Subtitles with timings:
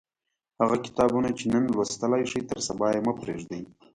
[0.61, 3.61] هغه کتابونه چې نن لوستلای شئ تر سبا یې مه پریږدئ.